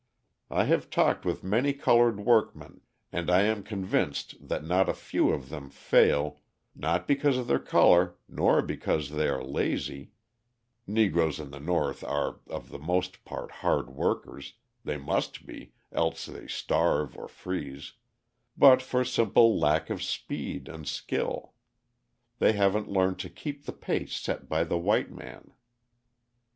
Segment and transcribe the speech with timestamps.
[0.49, 5.29] I have talked with many coloured workmen and I am convinced that not a few
[5.29, 6.41] of them fail,
[6.75, 10.13] not because of their colour, nor because they are lazy
[10.87, 14.53] (Negroes in the North are of the most part hard workers
[14.83, 17.93] they must be, else they starve or freeze),
[18.57, 21.53] but for simple lack of speed and skill;
[22.39, 25.51] they haven't learned to keep the pace set by the white man.